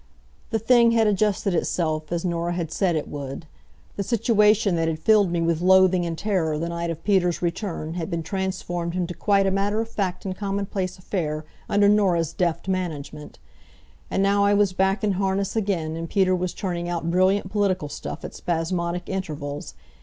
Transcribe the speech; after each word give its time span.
The 0.49 0.57
thing 0.57 0.93
had 0.93 1.05
adjusted 1.05 1.53
itself, 1.53 2.11
as 2.11 2.25
Norah 2.25 2.53
had 2.53 2.71
said 2.71 2.95
it 2.95 3.07
would. 3.07 3.45
The 3.97 4.01
situation 4.03 4.75
that 4.75 4.87
had 4.87 4.97
filled 4.97 5.31
me 5.31 5.41
with 5.43 5.61
loathing 5.61 6.07
and 6.07 6.17
terror 6.17 6.57
the 6.57 6.69
night 6.69 6.89
of 6.89 7.03
Peter's 7.03 7.43
return 7.43 7.93
had 7.93 8.09
been 8.09 8.23
transformed 8.23 8.95
into 8.95 9.13
quite 9.13 9.45
a 9.45 9.51
matter 9.51 9.79
of 9.79 9.87
fact 9.87 10.25
and 10.25 10.35
commonplace 10.35 10.97
affair 10.97 11.45
under 11.69 11.87
Norah's 11.87 12.33
deft 12.33 12.67
management. 12.67 13.37
And 14.09 14.23
now 14.23 14.43
I 14.43 14.55
was 14.55 14.73
back 14.73 15.03
in 15.03 15.11
harness 15.11 15.55
again, 15.55 15.95
and 15.95 16.09
Peter 16.09 16.35
was 16.35 16.55
turning 16.55 16.89
out 16.89 17.11
brilliant 17.11 17.51
political 17.51 17.87
stuff 17.87 18.25
at 18.25 18.33
spasmodic 18.33 19.03
intervals. 19.07 19.75